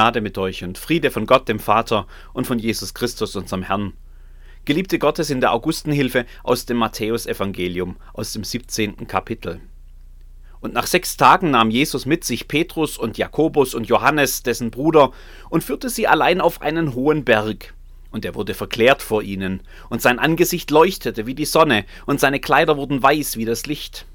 [0.00, 3.92] Gnade mit euch und Friede von Gott, dem Vater und von Jesus Christus, unserem Herrn.
[4.64, 9.06] Geliebte Gottes in der Augustenhilfe aus dem Matthäusevangelium, aus dem 17.
[9.06, 9.60] Kapitel.
[10.62, 15.12] Und nach sechs Tagen nahm Jesus mit sich Petrus und Jakobus und Johannes, dessen Bruder,
[15.50, 17.74] und führte sie allein auf einen hohen Berg.
[18.10, 22.40] Und er wurde verklärt vor ihnen, und sein Angesicht leuchtete wie die Sonne, und seine
[22.40, 24.06] Kleider wurden weiß wie das Licht.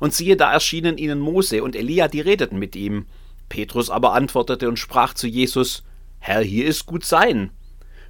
[0.00, 3.06] Und siehe, da erschienen ihnen Mose und Elia, die redeten mit ihm.
[3.48, 5.84] Petrus aber antwortete und sprach zu Jesus,
[6.18, 7.50] Herr, hier ist gut sein.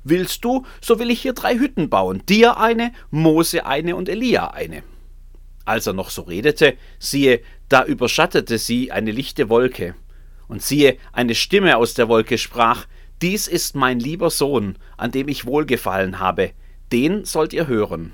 [0.05, 4.49] Willst du, so will ich hier drei Hütten bauen, dir eine, Mose eine und Elia
[4.49, 4.83] eine.
[5.65, 9.95] Als er noch so redete, siehe, da überschattete sie eine lichte Wolke.
[10.47, 12.87] Und siehe, eine Stimme aus der Wolke sprach,
[13.23, 16.51] Dies ist mein lieber Sohn, an dem ich wohlgefallen habe,
[16.93, 18.13] den sollt ihr hören.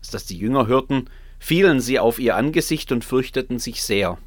[0.00, 4.18] Als das die Jünger hörten, fielen sie auf ihr Angesicht und fürchteten sich sehr.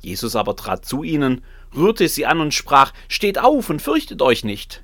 [0.00, 1.42] Jesus aber trat zu ihnen,
[1.74, 4.82] rührte sie an und sprach, Steht auf und fürchtet euch nicht.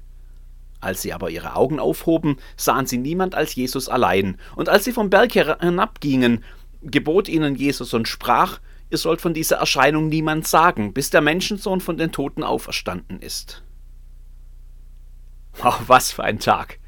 [0.80, 4.92] Als sie aber ihre Augen aufhoben, sahen sie niemand als Jesus allein, und als sie
[4.92, 6.44] vom Berg hinabgingen,
[6.82, 11.80] gebot ihnen Jesus und sprach, Ihr sollt von dieser Erscheinung niemand sagen, bis der Menschensohn
[11.80, 13.62] von den Toten auferstanden ist.
[15.64, 16.78] Oh, was für ein Tag!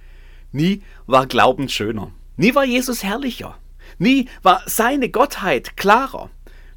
[0.52, 3.56] Nie war Glauben schöner, nie war Jesus herrlicher,
[3.96, 6.28] nie war seine Gottheit klarer.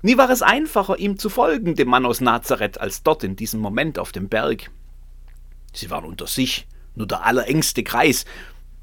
[0.03, 3.59] Nie war es einfacher, ihm zu folgen, dem Mann aus Nazareth, als dort in diesem
[3.59, 4.71] Moment auf dem Berg.
[5.73, 8.25] Sie waren unter sich, nur der allerengste Kreis.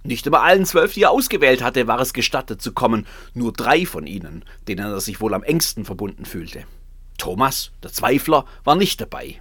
[0.04, 3.84] Nicht über allen zwölf, die er ausgewählt hatte, war es gestattet zu kommen, nur drei
[3.84, 6.64] von ihnen, denen er sich wohl am engsten verbunden fühlte.
[7.18, 9.40] Thomas, der Zweifler, war nicht dabei.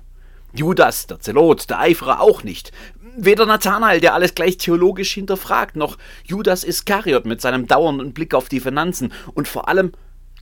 [0.54, 2.72] Judas, der Zelot, der Eiferer auch nicht.
[3.16, 8.50] Weder Nathanael, der alles gleich theologisch hinterfragt, noch Judas Iskariot mit seinem dauernden Blick auf
[8.50, 9.92] die Finanzen und vor allem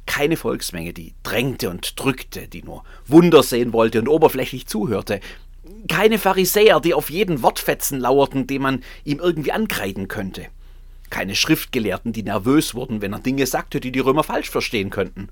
[0.06, 5.20] keine Volksmenge, die drängte und drückte, die nur Wunder sehen wollte und oberflächlich zuhörte.
[5.88, 10.48] Keine Pharisäer, die auf jeden Wortfetzen lauerten, den man ihm irgendwie ankreiden könnte.
[11.10, 15.30] Keine Schriftgelehrten, die nervös wurden, wenn er Dinge sagte, die die Römer falsch verstehen könnten.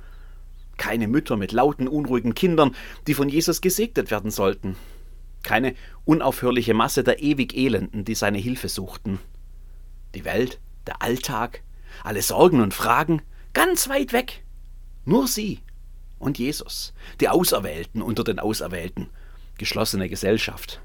[0.78, 2.76] Keine Mütter mit lauten, unruhigen Kindern,
[3.08, 4.76] die von Jesus gesegnet werden sollten.
[5.44, 9.20] Keine unaufhörliche Masse der ewig Elenden, die seine Hilfe suchten.
[10.16, 11.62] Die Welt, der Alltag,
[12.04, 13.22] alle Sorgen und Fragen,
[13.54, 14.44] ganz weit weg.
[15.06, 15.60] Nur sie
[16.20, 19.10] und Jesus, die Auserwählten unter den Auserwählten,
[19.58, 20.82] geschlossene Gesellschaft.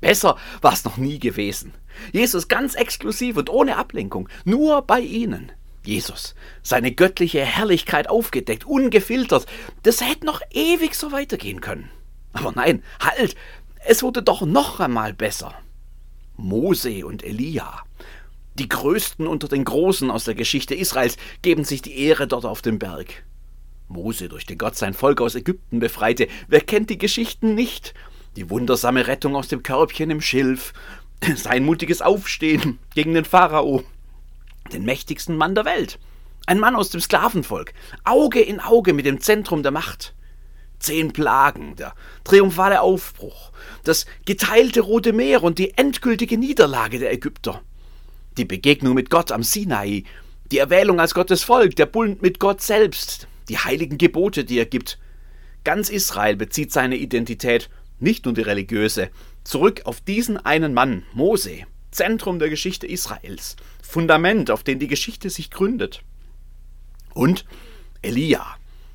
[0.00, 1.72] Besser war es noch nie gewesen.
[2.12, 5.50] Jesus ganz exklusiv und ohne Ablenkung, nur bei ihnen.
[5.84, 9.46] Jesus, seine göttliche Herrlichkeit aufgedeckt, ungefiltert.
[9.82, 11.90] Das hätte noch ewig so weitergehen können.
[12.32, 13.34] Aber nein, halt,
[13.86, 15.54] es wurde doch noch einmal besser.
[16.36, 17.82] Mose und Elia,
[18.54, 22.62] die größten unter den Großen aus der Geschichte Israels, geben sich die Ehre dort auf
[22.62, 23.24] dem Berg.
[23.88, 27.94] Mose, durch den Gott sein Volk aus Ägypten befreite, wer kennt die Geschichten nicht?
[28.36, 30.72] Die wundersame Rettung aus dem Körbchen im Schilf,
[31.36, 33.84] sein mutiges Aufstehen gegen den Pharao,
[34.72, 35.98] den mächtigsten Mann der Welt,
[36.46, 37.72] ein Mann aus dem Sklavenvolk,
[38.04, 40.14] Auge in Auge mit dem Zentrum der Macht.
[40.78, 43.52] Zehn Plagen, der triumphale Aufbruch,
[43.84, 47.62] das geteilte Rote Meer und die endgültige Niederlage der Ägypter.
[48.36, 50.04] Die Begegnung mit Gott am Sinai,
[50.50, 54.66] die Erwählung als Gottes Volk, der Bund mit Gott selbst, die heiligen Gebote, die er
[54.66, 54.98] gibt.
[55.64, 59.10] Ganz Israel bezieht seine Identität, nicht nur die religiöse,
[59.44, 61.60] zurück auf diesen einen Mann, Mose,
[61.90, 66.02] Zentrum der Geschichte Israels, Fundament, auf dem die Geschichte sich gründet.
[67.14, 67.44] Und
[68.02, 68.44] Elia,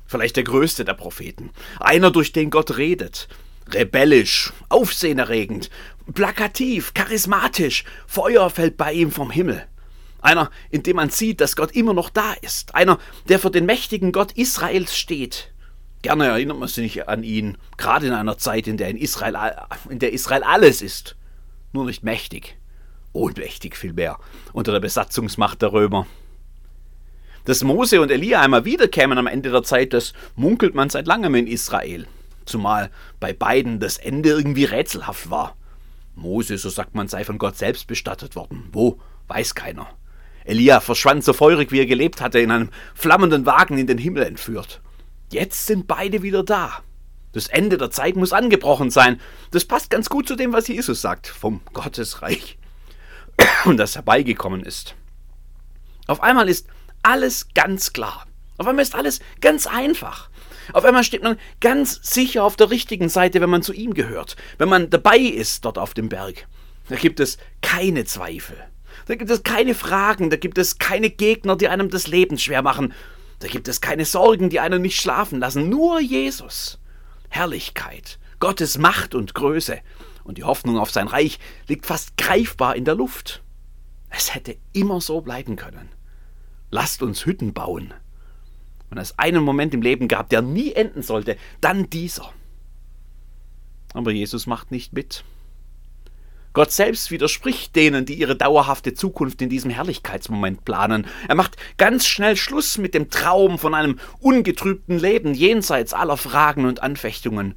[0.06, 1.50] vielleicht der größte der Propheten,
[1.80, 3.28] einer, durch den Gott redet,
[3.68, 5.70] rebellisch, aufsehenerregend,
[6.12, 9.66] plakativ, charismatisch, Feuer fällt bei ihm vom Himmel.
[10.22, 12.74] Einer, in dem man sieht, dass Gott immer noch da ist.
[12.74, 12.98] Einer,
[13.28, 15.52] der für den mächtigen Gott Israels steht.
[16.02, 19.36] Gerne erinnert man sich an ihn, gerade in einer Zeit, in der, in Israel,
[19.88, 21.16] in der Israel alles ist.
[21.72, 22.56] Nur nicht mächtig.
[23.12, 24.18] Ohnmächtig vielmehr,
[24.52, 26.06] unter der Besatzungsmacht der Römer.
[27.44, 31.34] Dass Mose und Elia einmal wiederkämen am Ende der Zeit, das munkelt man seit langem
[31.34, 32.06] in Israel.
[32.44, 35.56] Zumal bei beiden das Ende irgendwie rätselhaft war.
[36.14, 38.68] Mose, so sagt man, sei von Gott selbst bestattet worden.
[38.72, 39.88] Wo, weiß keiner.
[40.44, 44.22] Elia verschwand so feurig, wie er gelebt hatte, in einem flammenden Wagen in den Himmel
[44.22, 44.80] entführt.
[45.30, 46.82] Jetzt sind beide wieder da.
[47.32, 49.20] Das Ende der Zeit muss angebrochen sein.
[49.52, 52.58] Das passt ganz gut zu dem, was Jesus sagt vom Gottesreich
[53.64, 54.96] und das herbeigekommen ist.
[56.06, 56.66] Auf einmal ist
[57.02, 58.26] alles ganz klar.
[58.58, 60.28] Auf einmal ist alles ganz einfach.
[60.72, 64.36] Auf einmal steht man ganz sicher auf der richtigen Seite, wenn man zu ihm gehört,
[64.58, 66.46] wenn man dabei ist dort auf dem Berg.
[66.88, 68.56] Da gibt es keine Zweifel.
[69.10, 72.62] Da gibt es keine Fragen, da gibt es keine Gegner, die einem das Leben schwer
[72.62, 72.94] machen.
[73.40, 75.68] Da gibt es keine Sorgen, die einen nicht schlafen lassen.
[75.68, 76.78] Nur Jesus.
[77.28, 79.80] Herrlichkeit, Gottes Macht und Größe,
[80.22, 83.42] und die Hoffnung auf sein Reich liegt fast greifbar in der Luft.
[84.10, 85.88] Es hätte immer so bleiben können.
[86.70, 87.92] Lasst uns Hütten bauen.
[88.90, 92.32] Wenn es einen Moment im Leben gab, der nie enden sollte, dann dieser.
[93.92, 95.24] Aber Jesus macht nicht mit.
[96.52, 101.06] Gott selbst widerspricht denen, die ihre dauerhafte Zukunft in diesem Herrlichkeitsmoment planen.
[101.28, 106.66] Er macht ganz schnell Schluss mit dem Traum von einem ungetrübten Leben jenseits aller Fragen
[106.66, 107.54] und Anfechtungen.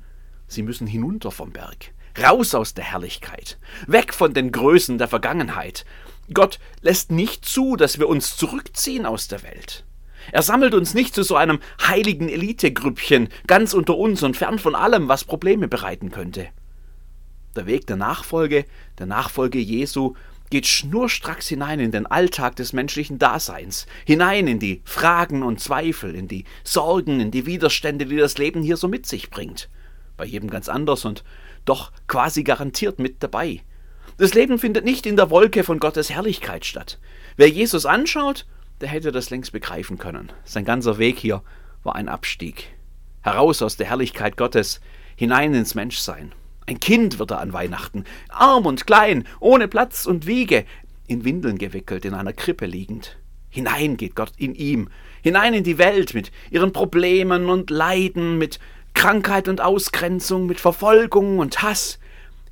[0.48, 1.92] Sie müssen hinunter vom Berg,
[2.22, 3.58] raus aus der Herrlichkeit,
[3.88, 5.86] weg von den Größen der Vergangenheit.
[6.32, 9.86] Gott lässt nicht zu, dass wir uns zurückziehen aus der Welt.
[10.32, 14.76] Er sammelt uns nicht zu so einem heiligen Elitegrüppchen, ganz unter uns und fern von
[14.76, 16.48] allem, was Probleme bereiten könnte.
[17.56, 18.66] Der Weg der Nachfolge,
[18.98, 20.16] der Nachfolge Jesu,
[20.50, 26.14] geht schnurstracks hinein in den Alltag des menschlichen Daseins, hinein in die Fragen und Zweifel,
[26.14, 29.70] in die Sorgen, in die Widerstände, die das Leben hier so mit sich bringt.
[30.16, 31.24] Bei jedem ganz anders und
[31.66, 33.62] doch quasi garantiert mit dabei.
[34.18, 37.00] Das Leben findet nicht in der Wolke von Gottes Herrlichkeit statt.
[37.36, 38.46] Wer Jesus anschaut,
[38.80, 40.32] der hätte das längst begreifen können.
[40.44, 41.42] Sein ganzer Weg hier
[41.84, 42.74] war ein Abstieg.
[43.22, 44.82] Heraus aus der Herrlichkeit Gottes,
[45.16, 46.34] hinein ins Menschsein.
[46.66, 50.66] Ein Kind wird er an Weihnachten, arm und klein, ohne Platz und Wiege,
[51.08, 53.18] in Windeln gewickelt, in einer Krippe liegend.
[53.50, 54.90] Hinein geht Gott in ihm,
[55.22, 58.60] hinein in die Welt mit ihren Problemen und Leiden, mit
[58.94, 62.00] Krankheit und Ausgrenzung, mit Verfolgung und Hass.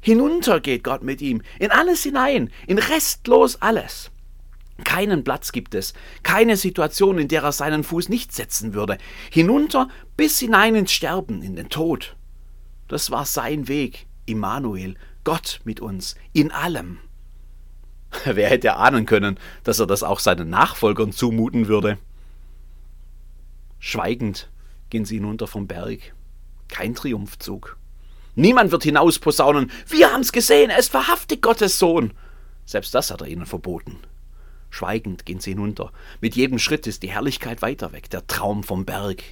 [0.02, 4.12] Hinunter geht Gott mit ihm, in alles hinein, in restlos alles.
[4.84, 5.94] Keinen Platz gibt es,
[6.24, 8.98] keine Situation, in der er seinen Fuß nicht setzen würde.
[9.32, 12.16] Hinunter bis hinein ins Sterben, in den Tod.
[12.92, 16.98] Das war sein Weg, Immanuel, Gott mit uns, in allem.
[18.26, 21.98] Wer hätte ahnen können, dass er das auch seinen Nachfolgern zumuten würde?
[23.80, 24.50] Schweigend
[24.90, 26.14] gehen sie hinunter vom Berg.
[26.68, 27.78] Kein Triumphzug.
[28.36, 29.72] Niemand wird hinausposaunen.
[29.88, 32.12] Wir haben's gesehen, er ist verhaftet Gottes Sohn.
[32.66, 34.00] Selbst das hat er ihnen verboten.
[34.70, 35.94] Schweigend gehen sie hinunter.
[36.20, 39.24] Mit jedem Schritt ist die Herrlichkeit weiter weg, der Traum vom Berg.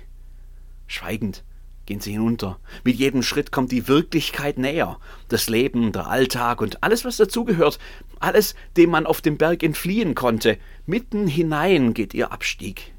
[0.88, 1.44] Schweigend
[1.90, 2.60] gehen sie hinunter.
[2.84, 5.00] Mit jedem Schritt kommt die Wirklichkeit näher.
[5.28, 7.80] Das Leben, der Alltag und alles, was dazugehört,
[8.20, 12.94] alles, dem man auf dem Berg entfliehen konnte, mitten hinein geht ihr Abstieg.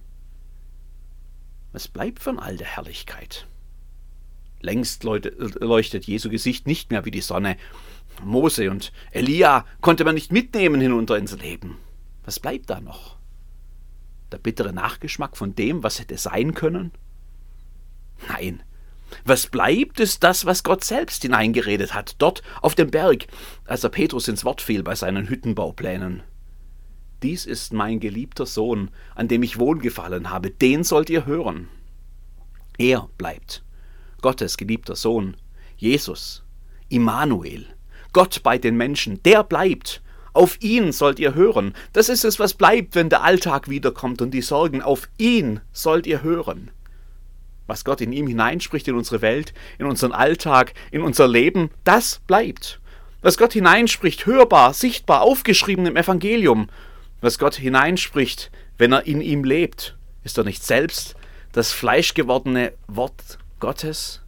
[1.70, 3.46] Was bleibt von all der Herrlichkeit?
[4.60, 7.56] Längst leuchtet Jesu Gesicht nicht mehr wie die Sonne.
[8.24, 11.78] Mose und Elia konnte man nicht mitnehmen hinunter ins Leben.
[12.24, 13.18] Was bleibt da noch?
[14.32, 16.90] Der bittere Nachgeschmack von dem, was hätte sein können?
[18.28, 18.64] Nein,
[19.24, 23.26] was bleibt, ist das, was Gott selbst hineingeredet hat, dort auf dem Berg,
[23.66, 26.22] als er Petrus ins Wort fiel bei seinen Hüttenbauplänen.
[27.22, 31.68] Dies ist mein geliebter Sohn, an dem ich wohlgefallen habe, den sollt ihr hören.
[32.78, 33.62] Er bleibt,
[34.22, 35.36] Gottes geliebter Sohn,
[35.76, 36.44] Jesus,
[36.88, 37.66] Immanuel,
[38.12, 40.02] Gott bei den Menschen, der bleibt.
[40.32, 41.74] Auf ihn sollt ihr hören.
[41.92, 44.80] Das ist es, was bleibt, wenn der Alltag wiederkommt und die Sorgen.
[44.80, 46.70] Auf ihn sollt ihr hören
[47.70, 52.18] was Gott in ihm hineinspricht in unsere Welt, in unseren Alltag, in unser Leben, das
[52.26, 52.80] bleibt.
[53.22, 56.68] Was Gott hineinspricht, hörbar, sichtbar, aufgeschrieben im Evangelium,
[57.20, 61.14] was Gott hineinspricht, wenn er in ihm lebt, ist er nicht selbst
[61.52, 64.20] das fleischgewordene Wort Gottes?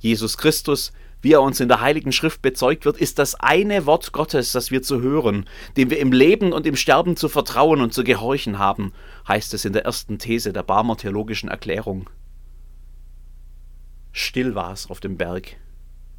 [0.00, 4.12] Jesus Christus wie er uns in der Heiligen Schrift bezeugt wird, ist das eine Wort
[4.12, 5.46] Gottes, das wir zu hören,
[5.76, 8.92] dem wir im Leben und im Sterben zu vertrauen und zu gehorchen haben,
[9.26, 12.08] heißt es in der ersten These der Barmer theologischen Erklärung.
[14.12, 15.56] Still war es auf dem Berg,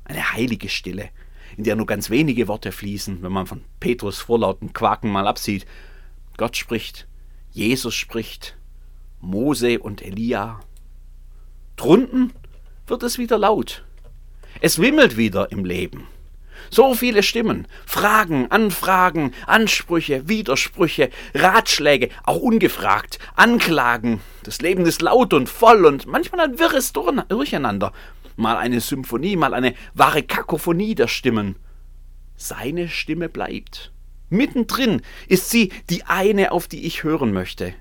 [0.03, 1.09] eine heilige Stille,
[1.57, 5.65] in der nur ganz wenige Worte fließen, wenn man von Petrus vorlauten Quaken mal absieht.
[6.37, 7.07] Gott spricht,
[7.51, 8.57] Jesus spricht,
[9.19, 10.59] Mose und Elia.
[11.75, 12.33] Drunten
[12.87, 13.85] wird es wieder laut,
[14.61, 16.07] es wimmelt wieder im Leben.
[16.69, 24.19] So viele Stimmen, Fragen, Anfragen, Ansprüche, Widersprüche, Ratschläge, auch ungefragt, Anklagen.
[24.43, 27.93] Das Leben ist laut und voll und manchmal ein wirres Durcheinander.
[28.35, 31.55] Mal eine Symphonie, mal eine wahre Kakophonie der Stimmen.
[32.35, 33.93] Seine Stimme bleibt.
[34.29, 37.73] Mittendrin ist sie die eine, auf die ich hören möchte.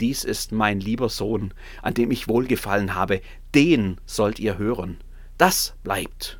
[0.00, 1.52] Dies ist mein lieber Sohn,
[1.82, 3.20] an dem ich wohlgefallen habe,
[3.54, 4.98] den sollt ihr hören
[5.38, 6.38] das bleibt.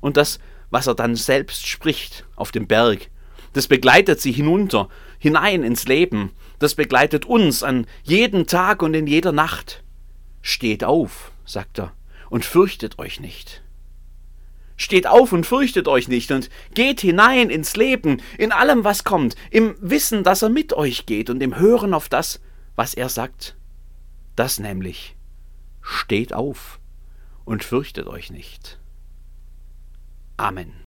[0.00, 0.38] Und das,
[0.70, 3.10] was er dann selbst spricht auf dem Berg,
[3.52, 9.06] das begleitet sie hinunter, hinein ins Leben, das begleitet uns an jedem Tag und in
[9.06, 9.82] jeder Nacht.
[10.40, 11.92] Steht auf, sagt er,
[12.30, 13.62] und fürchtet euch nicht.
[14.76, 19.36] Steht auf und fürchtet euch nicht und geht hinein ins Leben, in allem, was kommt,
[19.50, 22.40] im Wissen, dass er mit euch geht und im Hören auf das,
[22.74, 23.54] was er sagt.
[24.34, 25.14] Das nämlich,
[25.82, 26.80] steht auf
[27.44, 28.78] und fürchtet euch nicht.
[30.36, 30.81] Amen.